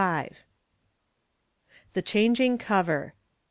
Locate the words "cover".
0.01-0.29, 2.57-3.13